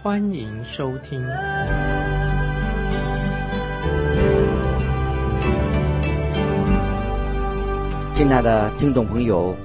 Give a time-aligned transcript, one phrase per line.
[0.00, 1.20] 欢迎收听。
[8.14, 9.56] 亲爱的听众朋友，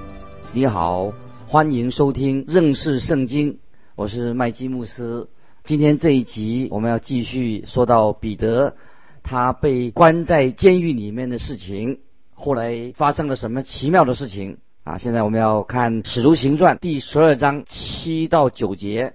[0.52, 1.14] 你好，
[1.46, 3.60] 欢迎收听认识圣经，
[3.96, 5.28] 我是麦基牧师。
[5.66, 8.76] 今天这一集我们要继续说到彼得
[9.22, 12.00] 他被关在监狱里面的事情。
[12.34, 14.98] 后来发生了什么奇妙的事情啊？
[14.98, 19.14] 现在我们要看《使徒行传》第十二章七到九节。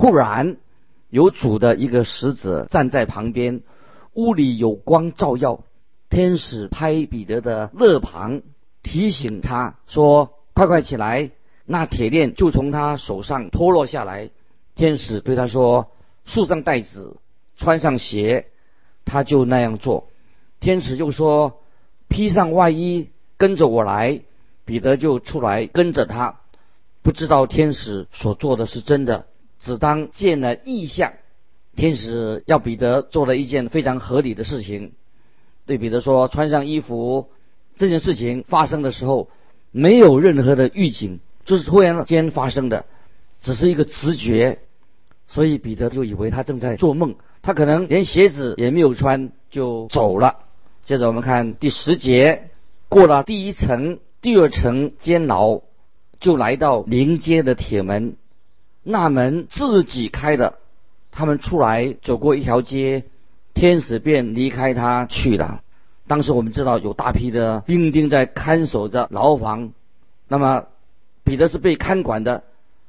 [0.00, 0.58] 忽然
[1.10, 3.62] 有主的一个使者站在旁边，
[4.14, 5.64] 屋里有光照耀。
[6.10, 8.42] 天使拍彼得的肋旁，
[8.82, 11.30] 提醒他说：“快快起来！”
[11.66, 14.30] 那铁链就从他手上脱落下来。
[14.74, 15.90] 天使对他说
[16.24, 17.16] ：“束上带子，
[17.56, 18.46] 穿上鞋。”
[19.04, 20.08] 他就那样做。
[20.60, 21.60] 天使又说。
[22.10, 24.22] 披上外衣，跟着我来。
[24.64, 26.40] 彼得就出来跟着他，
[27.02, 29.26] 不知道天使所做的是真的，
[29.60, 31.12] 只当见了异象。
[31.76, 34.92] 天使要彼得做了一件非常合理的事情，
[35.64, 37.28] 对彼得说：“穿上衣服。”
[37.76, 39.30] 这件事情发生的时候，
[39.70, 42.84] 没有任何的预警，就是突然间发生的，
[43.40, 44.58] 只是一个直觉。
[45.28, 50.38] 所以彼得就以为他正在做梦，他可能连鞋子也没有穿就走了。
[50.84, 52.50] 接着我们看第十节，
[52.88, 55.60] 过了第一层、第二层监牢，
[56.18, 58.16] 就来到临街的铁门，
[58.90, 60.54] 那门自己开的，
[61.12, 63.04] 他们出来走过一条街，
[63.52, 65.60] 天使便离开他去了。
[66.06, 69.72] 当时我们知道有大批的兵丁在看守着牢房，
[70.26, 70.64] 那么
[71.22, 72.44] 彼得是被看管的，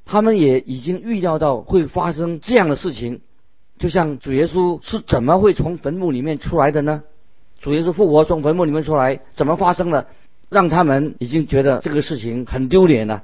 [0.05, 3.19] 他们也已经预料到会发生这样的事情，
[3.77, 7.03] 就像主耶稣是怎么会从坟墓里面出来的呢？
[7.59, 10.07] 主耶稣复活从坟墓里面出来，怎么发生的？
[10.49, 13.23] 让他们已经觉得这个事情很丢脸了，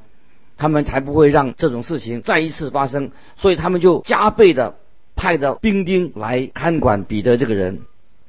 [0.58, 3.12] 他们才不会让这种事情再一次发生。
[3.38, 4.76] 所以他们就加倍的
[5.16, 7.82] 派的兵丁来看管彼得这个人。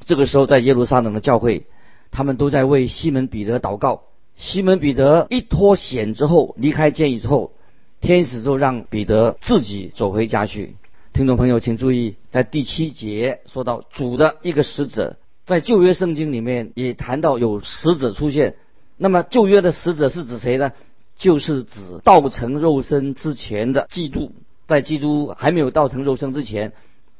[0.05, 1.67] 这个时候，在耶路撒冷的教会，
[2.11, 4.03] 他们都在为西门彼得祷告。
[4.37, 7.53] 西门彼得一脱险之后，离开监狱之后，
[8.01, 10.77] 天使就让彼得自己走回家去。
[11.13, 15.17] 听众朋友，请注意，在第七节说到主的一个使者。
[15.47, 18.57] 在旧约圣经里面也谈到有使者出现，
[18.97, 20.73] 那么旧约的使者是指谁呢？
[21.17, 24.33] 就是指道成肉身之前的基督，
[24.67, 26.73] 在基督还没有道成肉身之前，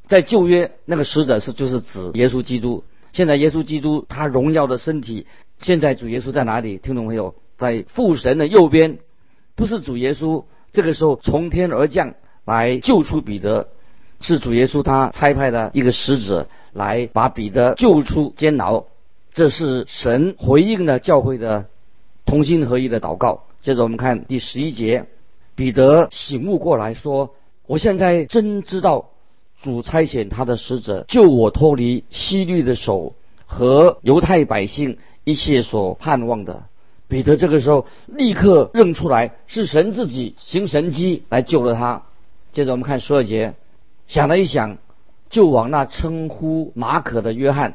[0.07, 2.85] 在旧约那个使者是就是指耶稣基督。
[3.13, 5.27] 现在耶稣基督他荣耀的身体，
[5.63, 6.77] 现在主耶稣在哪里？
[6.79, 7.35] 听懂没有？
[7.57, 8.99] 在父神的右边，
[9.55, 12.15] 不是主耶稣这个时候从天而降
[12.45, 13.69] 来救出彼得。
[14.21, 18.85] 是主耶稣他差派的一个使者来把彼得救出监牢，
[19.33, 21.67] 这是神回应了教会的
[22.25, 23.45] 同心合一的祷告。
[23.67, 25.07] 接着我们看第十一节，
[25.57, 27.35] 彼得醒悟过来说
[27.67, 29.09] ：“我现在真知道
[29.61, 36.67] 主差遣他的使者救我脱离西律的手和犹太百姓一切所盼望的。”
[37.09, 42.05] 彼得这个时候立刻认出来是神自己行神迹来救了他。
[42.53, 43.55] 接着我们看十二节。
[44.07, 44.79] 想了一想，
[45.29, 47.75] 就往那称呼马可的约翰，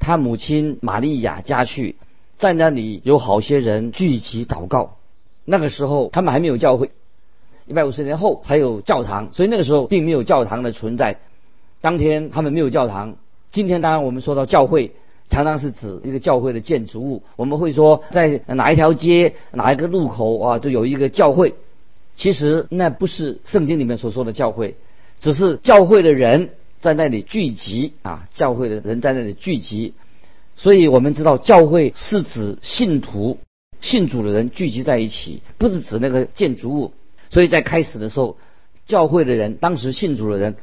[0.00, 1.94] 他母亲玛利亚家去，
[2.38, 4.96] 在那里有好些人聚集祷告。
[5.44, 6.90] 那个时候他们还没有教会，
[7.66, 11.18] 一百五十年后才有教堂，所以那个时候并没有教堂的存在。
[11.80, 13.16] 当天他们没有教堂。
[13.50, 14.92] 今天当然我们说到教会，
[15.28, 17.22] 常常是指一个教会的建筑物。
[17.36, 21.54] 我们会说在哪一条街、哪一个路口啊，就有一个教会。
[22.16, 24.76] 其实那不是圣经里面所说的教会。
[25.20, 26.50] 只是教会的人
[26.80, 29.92] 在那里聚集啊，教会的人在那里聚集，
[30.56, 33.38] 所以我们知道教会是指信徒、
[33.82, 36.94] 信主的人聚集在一起，不是指那个建筑物。
[37.28, 38.38] 所以在开始的时候，
[38.86, 40.56] 教会的人当时信主的人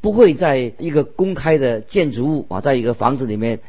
[0.00, 3.60] 不会在一个公开的建筑物啊，在一个房子里面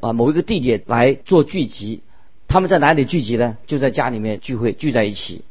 [0.00, 2.00] 啊某一个地点来做聚集。
[2.48, 3.56] 他们在哪里聚集呢？
[3.66, 5.44] 就在家里面聚会，聚在一起。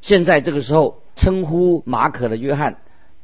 [0.00, 2.76] 现在这个时候称呼马可的约翰。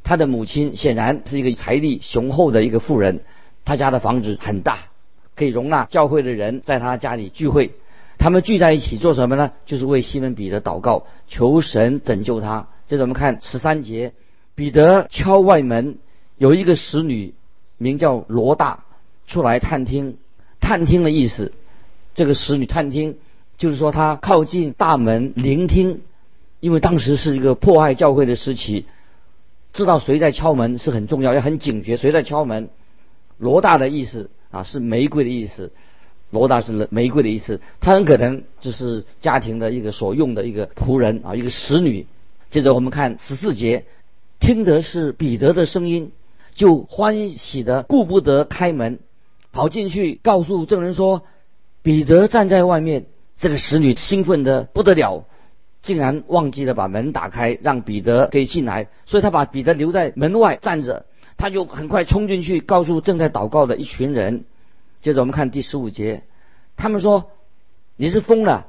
[0.05, 3.20] 他的母亲显然是一个财力雄厚的一个妇人，
[3.65, 4.88] 他家的房子很大，
[5.37, 7.70] 可以容纳教会的人在他家里聚会。
[8.19, 9.53] 他们聚在一起做什么呢？
[9.67, 12.69] 就是为西门彼得祷告，求神拯救他。
[12.87, 14.12] 接着我们看十三节，
[14.55, 15.99] 彼得敲外门，
[16.37, 17.35] 有一个使女
[17.79, 18.85] 名叫罗大
[19.26, 20.19] 出来探听。
[20.61, 21.53] 探听的意思，
[22.14, 23.17] 这个使女探听，
[23.59, 26.03] 就是说她靠近大门聆听，
[26.61, 28.87] 因为当时是一个迫害教会的时期，
[29.73, 32.69] 知道谁在敲门是很重要，要很警觉谁在敲门。
[33.38, 35.73] 罗大的意思啊是玫瑰的意思，
[36.32, 42.06] 罗大是玫瑰的意思，他很可能就是家庭的一个所用的一个仆人啊，一个使女。
[42.50, 43.84] 接着我们看十四节，
[44.40, 46.11] 听得是彼得的声音，
[46.55, 48.99] 就欢喜的顾不得开门。
[49.52, 51.23] 跑进去告诉证人说，
[51.82, 53.05] 彼得站在外面。
[53.38, 55.25] 这个使女兴奋的不得了，
[55.82, 58.87] 竟然忘记了把门打开，让彼得可以进来。
[59.05, 61.06] 所以他把彼得留在门外站着，
[61.37, 64.44] 他就很快冲进去告诉正在祷告的一群人。
[65.02, 66.22] 接着我们看第十五节，
[66.76, 67.31] 他们说
[67.96, 68.69] 你是疯了。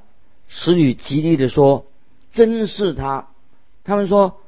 [0.49, 1.85] 使女极力的说，
[2.31, 3.27] 真是他。
[3.83, 4.41] 他们说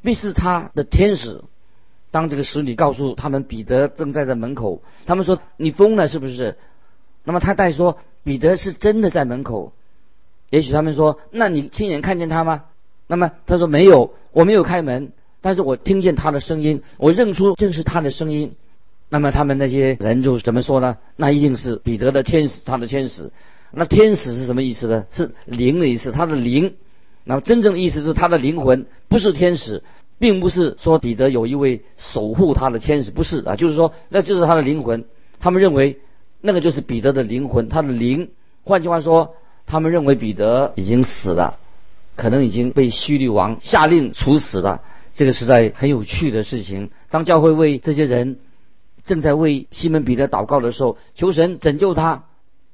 [0.00, 1.42] 必是他的天使。
[2.10, 6.56] 当这个使女告诉他们彼得正在在门口，他们说你疯了是不是？
[7.24, 9.72] 那么他再说彼得是真的在门口。
[10.50, 12.64] 也许他们说那你亲眼看见他吗？
[13.06, 15.12] 那么他说没有，我没有开门，
[15.42, 18.56] 但是我听见他的声音，我认出正是他的声音。
[19.12, 20.96] 那么他们那些人就怎么说呢？
[21.16, 23.30] 那一定是彼得的天使，他的天使。
[23.70, 25.04] 那天使是什么意思呢？
[25.10, 26.76] 是灵的意思，他的灵。
[27.24, 29.82] 那么真正的意思是他的灵魂，不是天使。
[30.18, 35.04] 并不是说彼得有一位守护他的天使，不是啊，就是说那就是他的灵魂。
[35.40, 35.98] 他们认为
[36.40, 38.30] 那个就是彼得的灵魂，他的灵。
[38.64, 39.34] 换句话说，
[39.66, 41.58] 他们认为彼得已经死了，
[42.16, 44.80] 可能已经被希律王下令处死了。
[45.12, 46.90] 这个实在很有趣的事情。
[47.10, 48.38] 当教会为这些人
[49.04, 52.24] 正在为西门彼得祷告的时候，求神拯救他。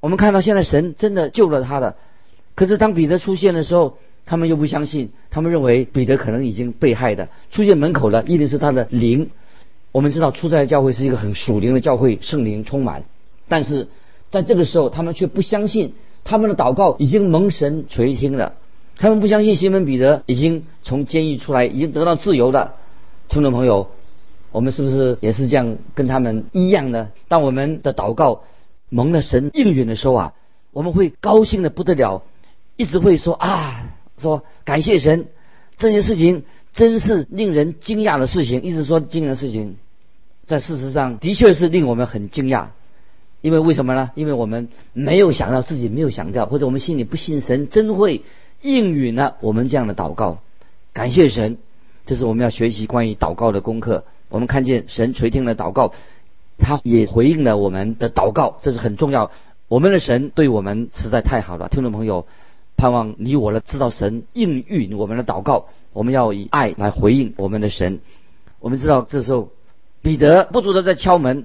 [0.00, 1.96] 我们看到现在神真的救了他的。
[2.54, 9.30] 可是当彼得出现的时候，他们又不相信，他们认为彼得可能已经被害的出现门口了，一定是他的灵。
[9.90, 13.04] 我们知道初代教会是一个很属灵的教会，圣灵充满。
[13.48, 13.88] 但是
[14.30, 18.54] 在这个时候，他们却不相信他们的祷告已经蒙神垂听了。
[18.98, 22.74] 他们不相信西门彼得已经从监狱出来，已经得到自由了。
[23.28, 23.90] 听众朋友，
[24.52, 27.10] 我们是不是也是这样跟他们一样呢？
[27.28, 28.44] 当我们的祷告
[28.88, 30.34] 蒙了神应允的时候啊，
[30.72, 32.22] 我们会高兴的不得了，
[32.76, 33.94] 一直会说啊。
[34.18, 35.26] 说感谢神，
[35.76, 36.42] 这件事情
[36.72, 38.62] 真是令人惊讶的事情。
[38.62, 39.76] 一直说惊人的事情，
[40.44, 42.70] 在事实上的确是令我们很惊讶。
[43.42, 44.10] 因为为什么呢？
[44.16, 48.22] 因为我们没有想到自己没有想到，或者我们心里不信神真会
[48.60, 50.38] 应允了我们这样的祷告。
[50.92, 51.58] 感谢神，
[52.08, 54.04] 这是我们要学习关于祷告的功课。
[54.30, 55.92] 我们看见神垂听了祷告，
[56.56, 59.30] 他也回应了我们的祷告，这是很重要。
[59.68, 62.26] 我们的神对我们实在太好了，听众朋友。
[62.78, 68.00] 盼望你我的知道神应允我们的祷告，我们要以爱来回应我们的神。
[68.58, 69.50] 我们知道这时候
[70.00, 71.44] 彼得不住的在敲门，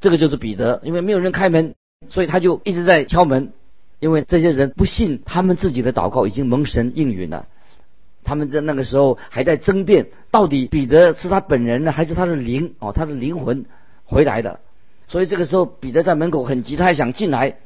[0.00, 1.74] 这个就是彼得，因为没有人开门，
[2.08, 3.52] 所以他就一直在敲门。
[4.00, 7.46] 因为这些人不信他们自己的祷告已经蒙神应允了，
[8.24, 13.66] 他们在那个时候还在争辩，到底彼得是他本人呢，还是他的灵哦，他的灵魂
[14.04, 14.60] 回来的。
[15.06, 17.58] 所以这个时候彼得在门口很急，他还想进来。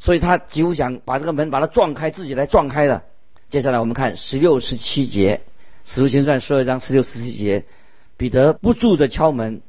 [0.00, 3.04] 所以他几乎想把这个门把它撞开，自己来撞开了。
[3.48, 5.40] 接下来我们看十六、十七节，
[5.90, 7.64] 《使徒行传》十二章十六、十七节，
[8.16, 9.62] 彼得不住的敲门，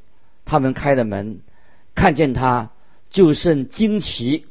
[0.44, 1.40] 他们开了门，
[1.94, 2.72] 看见他
[3.10, 4.48] 就甚惊奇。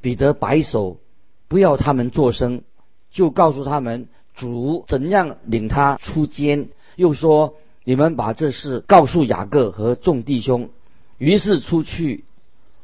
[0.00, 1.00] 彼得摆手，
[1.48, 2.62] 不要他们作声，
[3.10, 10.70] 就告诉他们主怎样领他出监，又说你们把这事告诉雅各和众弟兄。
[11.18, 12.24] 于是出去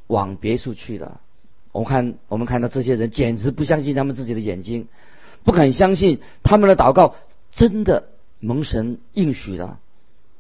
[0.07, 1.21] 往别处去了。
[1.71, 4.89] 我们看，我们看到这些人简直不相信他们自己的眼睛，
[5.45, 7.15] 不肯相信他们的祷告
[7.53, 8.09] 真的
[8.41, 9.79] 蒙神应许了。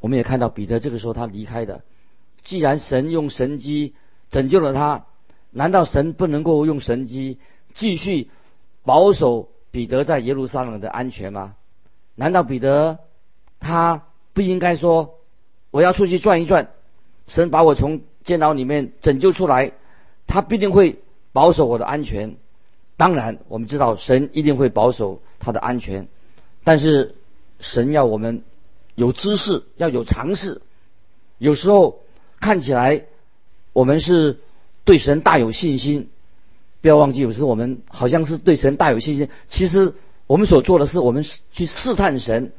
[0.00, 1.82] 我们也看到彼得这个时候他离开的。
[2.42, 3.94] 既然神用神机
[4.30, 5.04] 拯救了他，
[5.50, 7.38] 难道神不能够用神机
[7.74, 8.30] 继续
[8.84, 11.56] 保守彼得在耶路撒冷的安全吗？
[12.14, 13.00] 难道彼得
[13.58, 15.18] 他不应该说
[15.72, 16.68] 我要出去转一转，
[17.26, 19.72] 神把我从监牢里面拯救出来，
[20.28, 21.00] 他必定会。
[21.34, 22.36] 保守我的安全，
[22.98, 26.06] 当然我们知道神一定会保守他的安全，
[26.62, 27.14] 但是
[27.58, 28.42] 神要我们
[28.94, 30.60] 有知识，要有尝试。
[31.38, 32.00] 有时候
[32.38, 33.06] 看起来
[33.72, 34.40] 我们是
[34.84, 36.10] 对神大有信心，
[36.82, 39.94] 不要忘记，有时我们好像是对神大有信心，其实
[40.26, 42.52] 我们所做的是我们去试探神。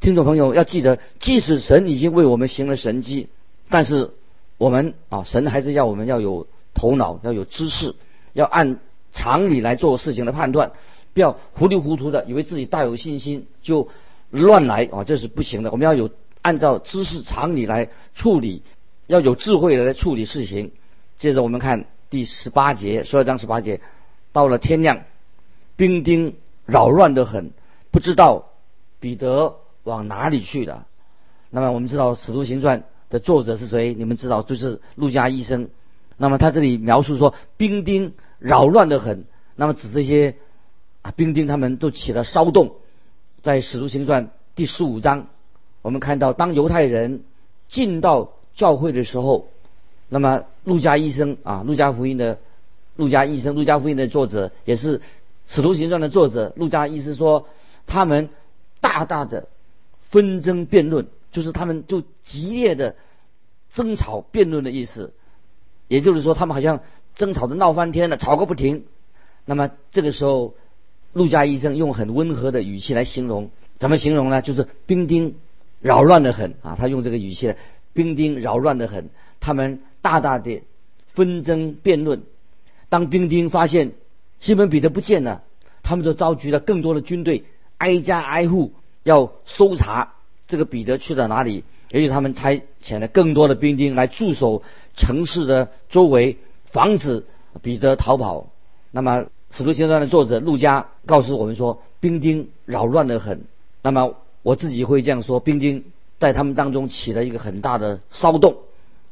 [0.00, 3.28] 听众朋友要记得，即使神已经为我们行了神迹，
[3.68, 4.10] 但是
[4.58, 7.94] 我们啊，神还是要我们要有头脑，要有知识。
[8.32, 8.80] 要按
[9.12, 10.72] 常理来做事情的判断，
[11.14, 13.88] 不要糊里糊涂的以为自己大有信心就
[14.28, 15.70] 乱来啊，这是不行的。
[15.70, 16.10] 我们要有
[16.42, 18.60] 按照知识常理来处理
[19.06, 20.72] 要有智慧的来处理事情。
[21.16, 23.80] 接着我们看第十八节，十二章十八节，
[24.32, 25.04] 到了天亮，
[25.76, 27.50] 兵丁扰乱的很，
[27.90, 28.50] 不知道
[29.00, 30.86] 彼得往哪里去了。
[31.50, 33.94] 那么我们知道《使徒行传》的作者是谁？
[33.94, 35.68] 你们知道，就是路加医生。
[36.16, 40.36] 那么他这里描述说，兵丁扰乱的很，那么指这些
[41.02, 42.76] 啊兵丁他们都起了骚动。
[43.42, 45.26] 在《使徒行传》第十五章，
[45.82, 47.22] 我们看到当犹太人
[47.68, 49.48] 进到教会的时候，
[50.08, 52.38] 那么路加医生啊，路加福音的
[52.96, 54.98] 路加医生，路加福音的作者也是
[55.46, 56.52] 《使徒行传》的作者。
[56.56, 57.48] 路加医生说，
[57.86, 58.28] 他们
[58.80, 59.48] 大大的
[60.10, 61.06] 纷争辩论。
[61.32, 62.96] 就是他们就激烈的
[63.74, 65.12] 争吵辩论的意思，
[65.86, 66.80] 也就是说，他们好像
[67.14, 68.84] 争吵的闹翻天了，吵个不停。
[69.44, 70.54] 那么这个时候，
[71.12, 74.40] 陆家医生用很温和的语气来形容，怎么形容呢？
[74.40, 75.34] 就是兵丁
[75.82, 77.54] 扰乱的很啊，他用这个语气，
[77.92, 80.62] 兵丁扰乱的很，他们大大的
[81.08, 82.22] 纷争辩论。
[82.88, 83.90] 当兵丁发现
[84.38, 85.42] 西门彼得不见了，
[85.82, 87.42] 他们就召集了更多的军队，
[87.76, 88.70] 挨家挨户
[89.02, 90.12] 要搜查。
[90.46, 91.64] 这个彼得去了哪里？
[91.90, 94.62] 也许他们差遣了更多的兵丁来驻守
[94.94, 96.36] 城市的周围，
[96.66, 97.24] 防止
[97.62, 98.46] 彼得逃跑。
[98.92, 103.42] 那么《使徒行传》的作者陆家告诉我们说，兵丁扰乱的很。
[103.82, 105.82] 那么我自己会这样说：兵丁
[106.20, 108.58] 在他们当中起了一个很大的骚动。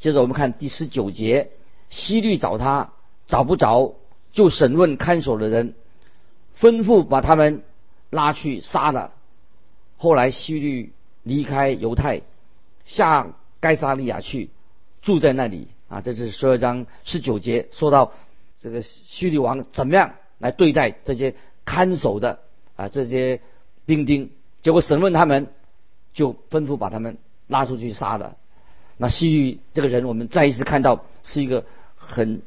[0.05, 1.49] 接着我们看第十九节，
[1.89, 2.93] 西律找他
[3.27, 3.95] 找不着，
[4.35, 5.73] 就审问看守的人，
[6.61, 7.63] 吩咐把他们
[8.11, 9.13] 拉去杀了。
[9.97, 10.93] 后来西律。
[11.23, 12.21] 离开犹太，
[12.85, 14.51] 下该沙利亚去，
[15.01, 16.03] 住在那里啊。
[16.03, 18.13] 这是十二章十九节说到
[18.61, 21.35] 这个叙利王怎么样来对待这些
[21.65, 22.41] 看守的
[22.77, 23.41] 啊这些
[23.87, 24.33] 兵丁。
[24.61, 25.47] 结果审问他们，
[26.13, 28.37] 就吩咐把他们拉出去杀了。
[28.97, 31.65] 那西律这个人，我们再一次看到是一个
[31.97, 32.43] 很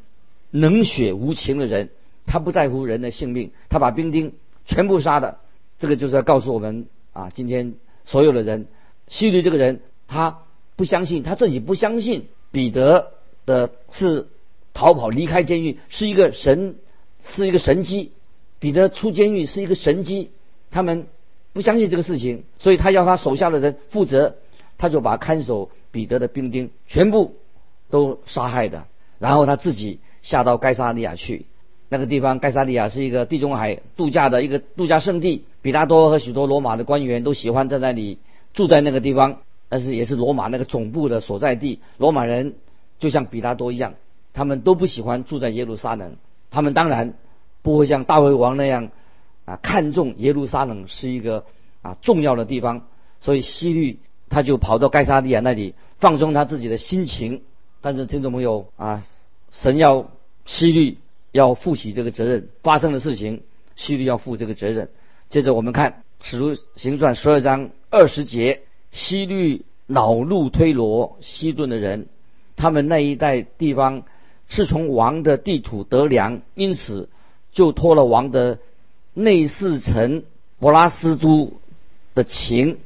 [0.51, 1.89] 冷血无情的人，
[2.25, 4.33] 他不在乎人的性命，他把兵丁
[4.65, 5.39] 全部杀的。
[5.79, 7.75] 这个就是要告诉我们啊，今天。
[8.09, 8.67] 所有的人，
[9.09, 10.43] 西律这个人，他
[10.77, 13.11] 不相信，他自己不相信彼得
[13.45, 14.29] 的是
[14.73, 16.75] 逃跑离开监狱是一个神，
[17.21, 18.13] 是一个神机。
[18.59, 20.31] 彼得出监狱是一个神机，
[20.71, 21.07] 他们
[21.51, 24.37] 不相信这个事情，所以他要他手下的人负责，
[24.77, 27.37] 他就把看守彼得的兵丁全部
[27.89, 28.85] 都杀害的，
[29.17, 31.47] 然后他自己下到盖萨利亚去。
[31.89, 35.45] 那个地方，盖萨利亚是一个地中海度假的一个度假胜地。
[35.63, 38.19] 比拉多和许多罗马的官员都喜欢在那里
[38.53, 39.39] 住在那个地方，
[39.69, 41.79] 但是也是罗马那个总部的所在地。
[41.97, 42.53] 罗马人
[42.99, 43.95] 就像比拉多一样，
[44.33, 46.17] 他们都不喜欢住在耶路撒冷。
[46.51, 47.15] 他们当然
[47.63, 48.91] 不会像大卫王那样
[49.45, 51.45] 啊看重耶路撒冷是一个
[51.81, 52.83] 啊重要的地方。
[53.19, 53.97] 所以希律
[54.29, 57.41] 他就跑到盖萨利亚那里放松他自己的心情。
[57.81, 59.03] 但是听众朋友啊，
[59.51, 60.11] 神要
[60.45, 60.97] 希律。
[61.33, 63.43] 要负起这个责任，发生的事情，
[63.75, 64.89] 希律要负这个责任。
[65.29, 65.91] 接着我们看
[66.21, 72.07] 《使徒行传》十二章二十节，希律恼怒推罗、西顿的人，
[72.55, 74.03] 他们那一带地方
[74.47, 77.09] 是从王的地土得粮，因此
[77.51, 78.57] 就托了王的
[79.13, 80.23] 内侍臣
[80.59, 81.53] 伯拉斯都
[82.15, 82.79] 的情，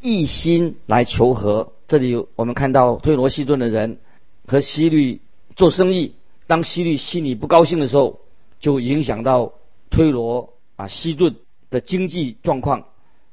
[0.00, 1.72] 一心来求和。
[1.88, 3.98] 这里我们看到推罗、西顿的人
[4.46, 5.20] 和希律
[5.56, 6.14] 做生意。
[6.46, 8.20] 当希律心里不高兴的时候，
[8.58, 9.52] 就影响到
[9.88, 11.36] 推罗啊西顿
[11.70, 12.88] 的经济状况，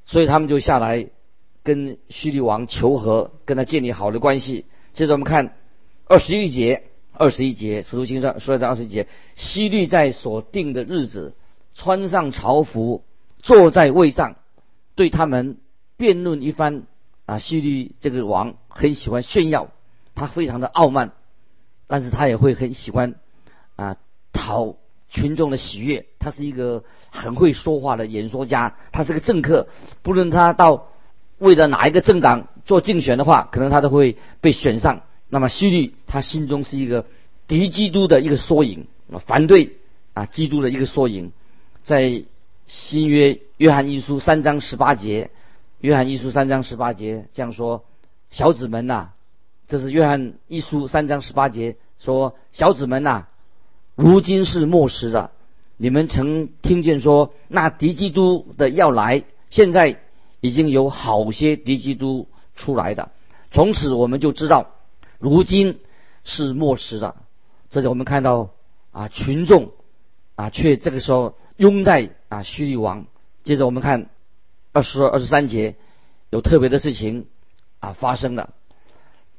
[0.05, 1.07] 所以他们就下来
[1.63, 4.65] 跟希律王求和，跟他建立好的关系。
[4.93, 5.55] 接着我们看
[6.05, 11.36] 二十一节，二十一节使徒行传说在二十一节，希律在所定的日子
[11.74, 13.03] 穿上朝服，
[13.41, 14.36] 坐在位上，
[14.93, 15.57] 对他们
[15.98, 16.84] 辩论一番。
[17.25, 19.68] 啊，希律这个王很喜欢炫耀，
[20.16, 21.12] 他非常的傲慢。
[21.86, 23.16] 但是他也会很喜欢
[23.75, 23.98] 啊
[24.32, 24.77] 讨
[25.10, 29.68] 群众的喜悦，他是一个很会说话的演说家，他是个政客，
[30.04, 30.88] 不论他到
[31.38, 35.01] 为了哪一个政党做竞选的话，可能他都会被选上。
[35.27, 37.06] 那么希律他心中是一个
[37.46, 39.75] 敌基督的一个缩影，啊反对
[40.13, 41.34] 啊基督的一个缩影。
[41.84, 42.24] 在
[42.68, 45.30] 新约约翰一书三章十八节，
[45.79, 47.86] 约翰一书三章十八节这样说：
[48.29, 49.12] 小子们呐。
[49.67, 53.27] 这是约翰一书三章十八节说：“小子们呐，
[53.96, 55.31] 如今是末时了。
[55.75, 60.00] 你们曾听见说那敌基督的要来，现在
[60.39, 63.12] 已经有好些敌基督出来的。
[63.51, 64.67] 从此我们就知道，
[65.19, 65.79] 如今
[66.24, 67.17] 是末时了。
[67.69, 68.51] 这里我们看到
[68.93, 69.72] 啊，群众
[70.36, 73.05] 啊，却这个时候拥戴啊叙利王。
[73.43, 74.10] 接着我们看
[74.77, 75.75] 二十二、二十三节，
[76.29, 77.25] 有特别的事情
[77.79, 78.53] 啊发生了。”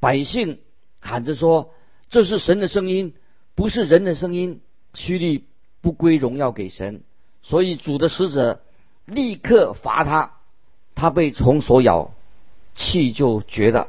[0.00, 0.59] 百姓
[0.99, 1.73] 喊着说
[2.11, 3.14] ：“这是神的声音，
[3.54, 4.61] 不是人的声音。”
[4.95, 5.45] 虚利
[5.80, 7.02] 不归荣耀给神，
[7.42, 8.62] 所以主的使者
[9.04, 10.33] 立刻罚他，
[10.97, 12.11] 他被虫所咬，
[12.75, 13.87] 气就绝了，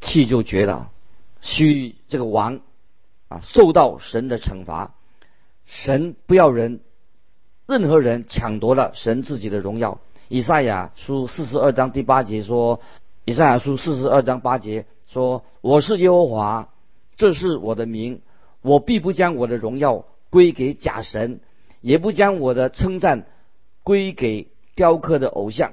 [0.00, 0.90] 气就绝了。
[1.42, 2.60] 虚这个王
[3.28, 4.94] 啊，受到神的惩罚，
[5.66, 6.80] 神不要人，
[7.66, 10.00] 任何人抢夺了神自己的荣耀。
[10.28, 12.80] 以赛亚书四十二章第八节说
[13.24, 16.68] ：“以赛亚书四十二章八节说，我是耶和华，
[17.16, 18.20] 这是我的名，
[18.62, 21.40] 我必不将我的荣耀。”归给假神，
[21.80, 23.24] 也不将我的称赞
[23.82, 25.72] 归给雕刻的偶像。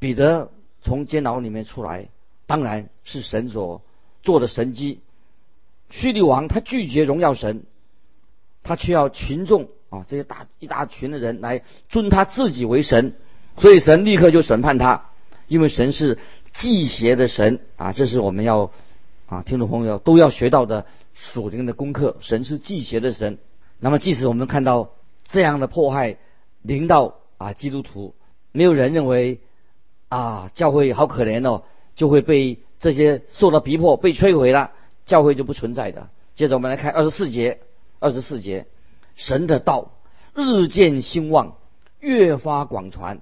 [0.00, 0.50] 彼得
[0.82, 2.08] 从监牢里面出来，
[2.48, 3.80] 当然是神所
[4.24, 5.02] 做的神迹。
[5.88, 7.62] 叙利王他拒绝荣耀神，
[8.64, 13.14] 他却要群众啊这些大一大群的人来尊他自己为神，
[13.58, 15.06] 所以神立刻就审判他，
[15.46, 16.18] 因为神是
[16.52, 18.70] 祭邪的神啊，这是我们要
[19.26, 22.16] 啊听众朋友都要学到的属灵的功课。
[22.20, 23.38] 神是祭邪的神。
[23.78, 24.90] 那么，即使我们看到
[25.28, 26.16] 这样的迫害
[26.62, 28.14] 临到啊基督徒，
[28.52, 29.40] 没有人认为
[30.08, 31.62] 啊教会好可怜哦，
[31.94, 34.70] 就会被这些受到逼迫被摧毁了，
[35.04, 36.08] 教会就不存在的。
[36.34, 37.60] 接着我们来看二十四节，
[37.98, 38.66] 二十四节，
[39.14, 39.92] 神的道
[40.34, 41.56] 日渐兴旺，
[42.00, 43.20] 越发广传。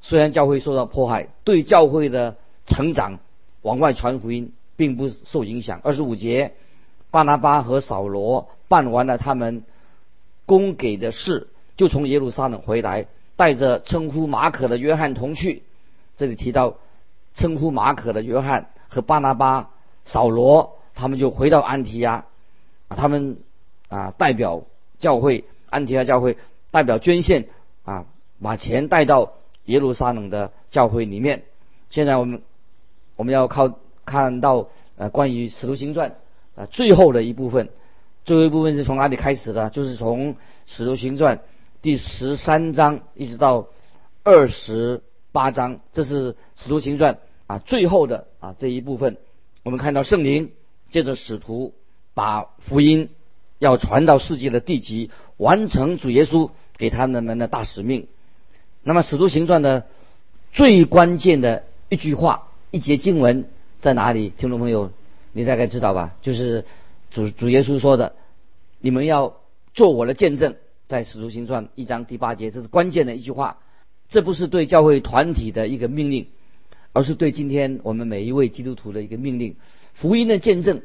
[0.00, 3.18] 虽然教会受到迫害，对教会的成长
[3.62, 5.80] 往外传福音并不受影响。
[5.84, 6.54] 二十五节，
[7.10, 9.62] 巴拿巴和扫罗办完了他们。
[10.46, 15.62] 供给的事，就从耶路撒冷回来，带着称呼马可的约翰同去。
[16.16, 16.74] 这里提到
[17.34, 19.70] 称呼马可的约翰和巴拿巴、
[20.04, 22.24] 扫罗，他们就回到安提亚，
[22.88, 23.36] 他们
[23.86, 24.64] 啊代表
[24.98, 26.36] 教会安提亚教会
[26.72, 27.46] 代表捐献
[27.84, 28.06] 啊，
[28.42, 31.44] 把钱带到耶路撒冷的教会里面。
[31.90, 32.42] 现在我们
[33.16, 36.16] 我们要靠看到呃关于使徒行传
[36.54, 37.68] 啊最后的一部分。
[38.24, 39.70] 最后一部分是从哪里开始的？
[39.70, 40.34] 就是从
[40.66, 41.38] 《使徒行传》
[41.80, 43.68] 第十三章一直到
[44.22, 47.14] 二十八章，这是《使徒行传》
[47.46, 49.16] 啊最后的啊这一部分。
[49.62, 50.52] 我们看到圣灵
[50.90, 51.72] 借着使徒
[52.12, 53.08] 把福音
[53.58, 58.06] 要传到世界的地极，完成主耶稣给他们的大使命。
[58.82, 59.86] 那么《使徒行传》的
[60.52, 63.44] 最关键的一句话、一节经文
[63.78, 64.30] 在哪里？
[64.30, 64.90] 听众朋友，
[65.32, 66.14] 你大概知道吧？
[66.22, 66.64] 就是
[67.10, 68.14] 主主耶稣说的。
[68.80, 69.36] 你们要
[69.74, 73.58] 做我的见证，在使徒行传一章第八节，这是关键的一句话。
[74.08, 76.26] 这不是对教会团体的一个命令，
[76.94, 79.56] 而是对今天我们每一位基督徒的一个命令。
[79.92, 80.80] 福音的见证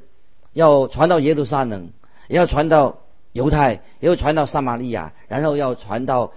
[0.52, 1.90] 要传到耶路撒冷，
[2.28, 3.00] 也要传到
[3.32, 6.34] 犹太，也要传到撒玛利亚，然后要传到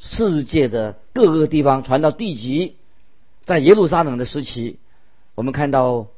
[0.00, 2.76] 世界的各个地方，传到地极。
[3.44, 4.80] 在耶路撒冷的时期，
[5.36, 6.08] 我们看到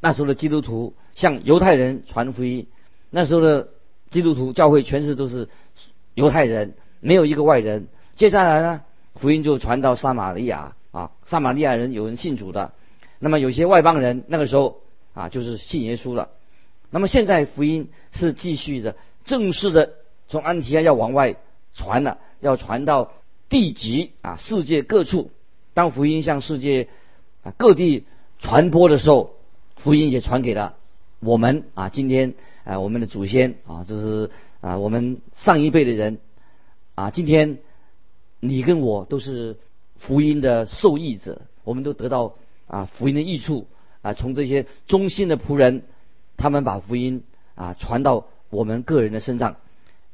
[0.00, 2.66] 那时候的基督徒向犹太人传福音，
[3.08, 3.68] 那时候的。
[4.10, 5.48] 基督徒教会全是都是
[6.14, 7.86] 犹太人，没有一个外人。
[8.16, 8.82] 接下来呢，
[9.14, 12.72] 福音就传到撒玛利亚啊，撒玛利亚人有人信主的，
[13.20, 14.80] 那么有些外邦人那个时候
[15.14, 16.30] 啊就是信耶稣了。
[16.90, 19.92] 那么现在福音是继续的，正式的
[20.26, 21.36] 从安提阿要往外
[21.72, 23.12] 传了，要传到
[23.50, 25.30] 地极啊，世界各处。
[25.74, 26.88] 当福音向世界
[27.42, 28.06] 啊各地
[28.38, 29.34] 传播的时候，
[29.76, 30.76] 福音也传给了
[31.18, 32.34] 我们啊，今天。
[32.62, 36.18] 啊，我们的祖先啊，就是啊，我们上一辈的人
[36.94, 37.58] 啊，今天
[38.38, 39.56] 你跟我都是
[39.96, 42.34] 福音的受益者，我们都得到
[42.66, 43.66] 啊福音的益处
[44.02, 45.84] 啊，从这些忠心的仆人，
[46.36, 49.56] 他们把福音啊传到我们个人的身上，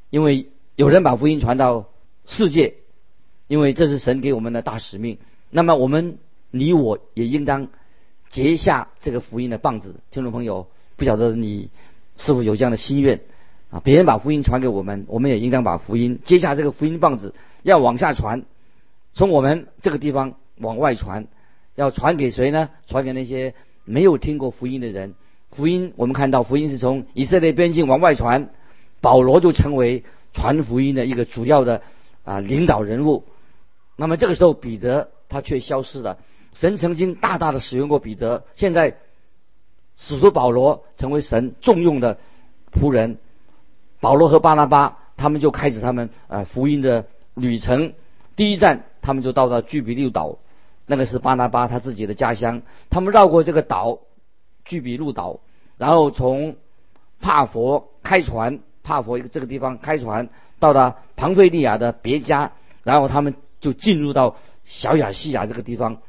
[0.09, 0.47] 因为
[0.77, 1.89] 有人把福音传到
[2.25, 2.75] 世界，
[3.47, 5.17] 因为这是神给我们的大使命。
[5.49, 6.17] 那么我们
[6.51, 7.67] 你我也应当
[8.29, 9.95] 结下这个福音的棒子。
[10.11, 11.69] 听众朋友，不晓得你。
[12.19, 13.21] 是否有这样的心愿
[13.69, 13.79] 啊？
[13.79, 18.43] 别人把福音传给我们，我们也应当把福音接下这个福音棒子，要往下传，
[19.13, 21.27] 从我们这个地方往外传，
[21.75, 22.71] 要传给谁呢？
[22.87, 23.53] 传给那些
[23.85, 25.13] 没有听过福音的人。
[25.51, 28.49] 福音我们看到，福音是从以色列边境往外传，
[28.99, 31.83] 保罗就成为传福音的一个主要的
[32.23, 33.25] 啊领导人物。
[33.97, 36.17] 那么这个时候，彼得他却消失了。
[36.53, 38.97] 神曾经大大的使用过彼得，现在。
[39.99, 42.19] 使徒保罗成为神重用的
[42.71, 43.17] 仆人，
[43.99, 47.93] 保罗和巴拿巴他们就开始他们呃福音的旅程。
[48.35, 50.37] 第一站，他们就到了巨比路岛，
[50.85, 52.61] 那个是巴拿巴他自己的家乡。
[52.91, 53.97] 他们绕过这个岛，
[54.65, 55.39] 巨比路岛，
[55.77, 56.57] 然后从
[57.19, 60.29] 帕佛开船，帕佛一个这个地方开船
[60.59, 62.51] 到了庞菲利亚的别家，
[62.83, 66.01] 然后他们就进入到小亚细亚这个地方，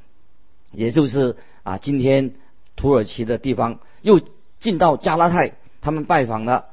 [0.73, 2.35] 也就是啊今天。
[2.81, 4.21] 土耳其的地方又
[4.61, 6.67] 进到加拉太，他们拜访了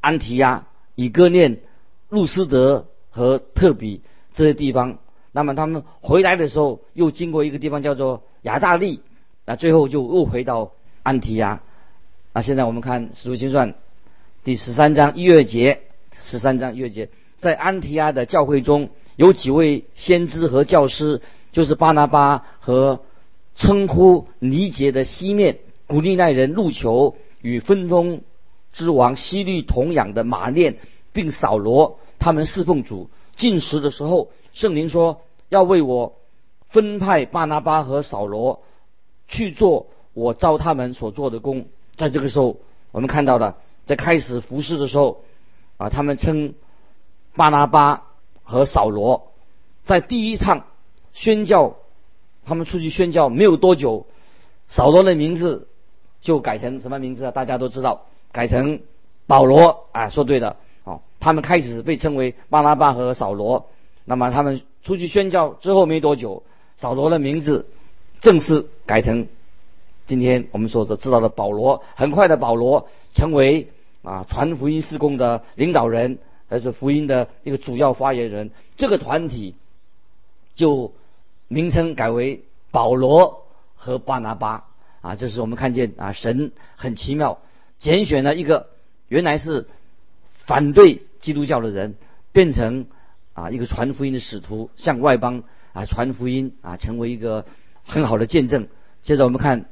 [0.00, 1.60] 安提亚、以哥念、
[2.08, 4.00] 路斯德和特比
[4.32, 4.98] 这些地方。
[5.30, 9.00] 那么他们回来的时候，又经过一个地方叫做亚大利，
[9.46, 10.72] 那最后就又回到
[11.04, 11.62] 安提亚。
[12.32, 13.70] 那现在我们看《使徒行传》
[14.42, 18.90] 第十三章一月节，十三章一月节，在安提亚的教会中
[19.22, 23.04] 有几位先知和教师，就是巴拿巴和
[23.54, 28.22] 称呼尼杰的西面古利奈人路球与分封
[28.72, 30.78] 之王西律同养的马念，
[31.12, 33.10] 并扫罗，他们侍奉主。
[33.36, 36.16] 进食的时候，圣灵说要为我
[36.68, 38.64] 分派巴拿巴和扫罗
[39.28, 41.66] 去做我招他们所做的工。
[41.94, 42.56] 在这个时候，
[42.90, 43.56] 我们看到了
[43.86, 45.22] 在开始服侍的时候，
[45.76, 46.54] 啊，他们称
[47.36, 48.08] 巴拿巴
[48.52, 49.32] 和扫罗
[49.82, 50.66] 在第一趟
[51.14, 51.76] 宣教，
[52.44, 54.06] 他们出去宣教没有多久，
[54.68, 55.68] 扫罗的名字
[56.20, 57.30] 就改成什么名字啊？
[57.30, 58.80] 大家都知道，改成
[59.26, 59.86] 保罗。
[59.92, 60.56] 啊，说对了。
[61.18, 63.68] 他们开始被称为巴拿巴和扫罗。
[64.04, 66.42] 那么他们出去宣教之后没多久，
[66.76, 67.66] 扫罗的名字
[68.20, 69.28] 正式改成
[70.06, 71.82] 今天我们所知道的保罗。
[71.94, 73.68] 很快的，保罗成为
[74.02, 76.18] 啊传福音施工的领导人，
[76.52, 78.50] 还是福音的一个主要发言人。
[78.76, 79.54] 这个团体
[80.54, 80.92] 就
[81.48, 84.66] 名称改为保罗和巴拿巴。
[85.00, 87.38] 啊，这是我们看见啊神很奇妙，
[87.78, 88.68] 拣选了一个
[89.08, 89.66] 原来是
[90.44, 91.02] 反对。
[91.22, 91.94] 基督教的人
[92.32, 92.86] 变成
[93.32, 97.46] 啊一个传福音的使徒，向外邦啊传福音啊，成为一个
[97.84, 98.66] 很好的见证。
[99.02, 99.66] 接着我们看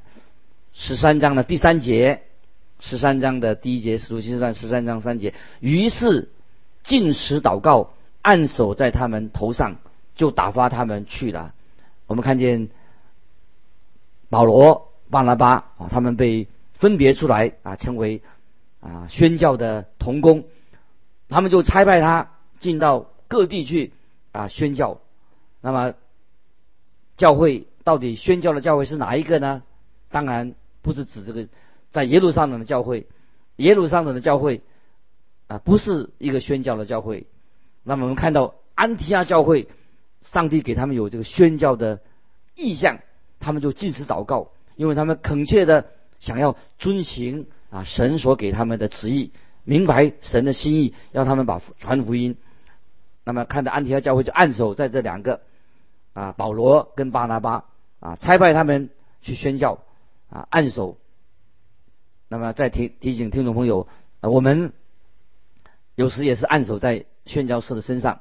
[0.73, 2.23] 十三章的第三节，
[2.79, 5.35] 十三章的第一节，使徒行传十三章三节。
[5.59, 6.29] 于是
[6.83, 7.91] 进食祷告，
[8.23, 9.77] 按手在他们头上，
[10.15, 11.55] 就打发他们去了。
[12.07, 12.69] 我们看见
[14.29, 18.23] 保罗、巴拿巴啊，他们被分别出来啊，成为
[18.81, 20.45] 啊宣教的童工。
[21.29, 23.93] 他们就差派他进到各地去
[24.33, 24.99] 啊宣教。
[25.61, 25.95] 那么
[27.17, 29.63] 教会到底宣教的教会是哪一个呢？
[30.11, 31.47] 当然不是指这个
[31.91, 33.07] 在耶路撒冷的教会。
[33.57, 34.63] 耶路撒冷的教会
[35.51, 37.27] 啊不是一个宣教的教会。
[37.83, 39.67] 那么我们看到安提亚教会，
[40.23, 41.99] 上帝给他们有这个宣教的
[42.55, 43.01] 意向，
[43.41, 45.89] 他们就尽职祷告，因为他们恳切的
[46.21, 49.33] 想要遵行啊神所给他们的旨意。
[49.65, 52.37] 明白神的心意，要他们把传福音。
[53.25, 55.41] 那么看到安提阿教会就按手在这两个
[56.13, 57.65] 啊，保罗跟巴拿巴
[57.99, 59.81] 啊，差派他们去宣教
[60.31, 60.97] 啊，按手。
[62.29, 63.89] 那么再提提醒听众朋友
[64.21, 64.73] 啊，我们
[66.01, 68.21] 有时也是按手在宣教士的身上。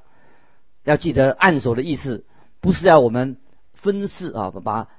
[0.84, 2.26] 要记得按手的意思，
[2.60, 3.38] 不是要我们
[3.72, 4.90] 分赐啊，把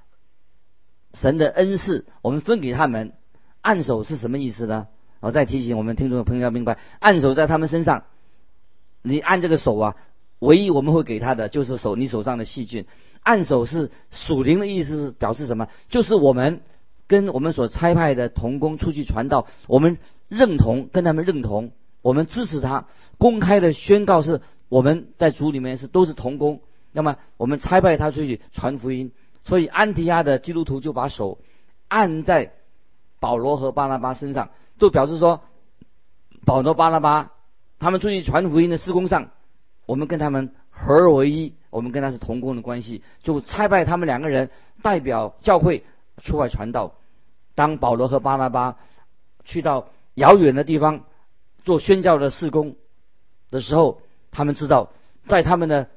[1.13, 3.13] 神的恩赐我们分给他们。
[3.61, 4.87] 按手是什么意思呢？
[5.21, 8.05] 我再提醒我们听众的朋友要明白，按手在他们身上，
[9.03, 9.97] 你按这个手啊，
[10.39, 12.87] 唯一我们会给他的就是手，你手上的细菌。
[13.23, 15.69] 按手是属灵的意思，是表示什么？
[15.91, 16.63] 就是我们
[17.07, 22.87] 跟我们所差派的同工出去传道，我们认同跟他们认同，我们支持他，
[23.19, 26.61] 公开的宣告是我们在组里面是都是同工。
[26.93, 29.13] 那么我们差派他出去传福音，
[29.45, 31.39] 所以安提亚的基督徒就把手
[31.89, 32.53] 按在
[33.21, 34.51] 保罗和巴拿巴身上。
[34.79, 35.43] 就表示说，
[36.47, 37.33] 保罗、巴拉巴
[37.79, 39.29] 他们出去传福音的施工上，
[39.85, 44.51] 我们跟他们合而为一，我们跟他是同工的关系，就差派他们两个人
[44.83, 45.85] 代表教会
[46.23, 46.95] 出外传道。
[47.55, 48.79] 当保罗和巴拉巴
[49.45, 51.05] 去到遥远的地方
[51.65, 52.77] 做宣教的事工
[53.51, 54.93] 的时候，他们知道
[55.27, 55.89] 在他们的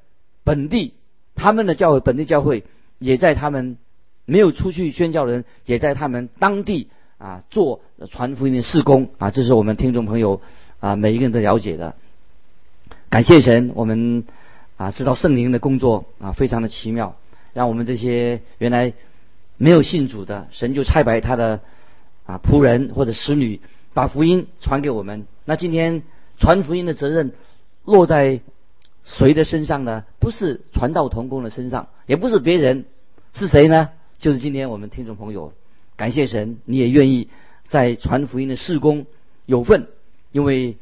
[0.44, 0.94] 本地，
[1.36, 2.64] 他们的教会本地教会
[3.00, 3.78] 也在他们
[4.26, 6.90] 没有出去宣教的人，也在他们当地。
[7.20, 10.42] 啊，做传福音的事工啊，这是我们听众朋友
[10.82, 11.96] 啊每一个人都了解的。
[13.08, 14.26] 感谢神，我们
[14.76, 17.16] 啊知道圣灵的工作啊非常的奇妙，
[17.54, 18.92] 让我们这些原来
[19.56, 21.62] 没有信主的神就差派他的
[22.26, 23.62] 啊仆人或者使女
[23.94, 25.26] 把福音传给我们。
[25.46, 26.04] 那今天
[26.38, 27.34] 传福音的责任
[27.86, 28.42] 落在
[29.04, 30.06] 谁的身上呢？
[30.20, 32.86] 不是传道同工的身上，也不是别人，
[33.34, 33.90] 是谁呢？
[34.20, 35.54] 就是今天我们听众朋友。
[35.96, 37.30] 感谢神，你也愿意
[37.68, 39.06] 在传福音的事工
[39.46, 39.88] 有份，
[40.32, 40.78] 因为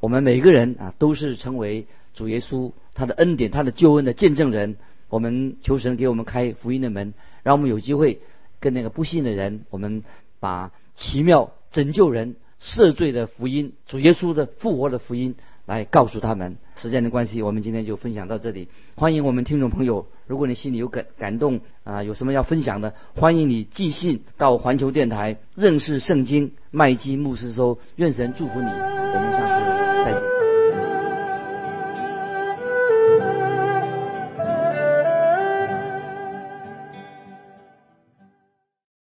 [0.00, 4.76] 我们每个人啊都是成为主耶稣他的恩典、他的救恩的见证人。
[5.08, 8.20] 我们求神给我们开福音的门，让我们有机会
[8.60, 10.02] 跟那个不信的人，我们
[10.40, 15.34] 把奇妙拯救人、赦罪的福音、主耶稣的复活的福音
[15.66, 16.56] 来告诉他们。
[16.76, 18.68] 时间的关系，我们今天就分享到这里。
[18.94, 27.78] 欢迎我们听众朋友，如果你心里有感感动啊，有什么要分享的，欢迎你寄信到环球电台认识圣经麦基牧师收。
[27.96, 29.61] 愿神祝福你，我们下次。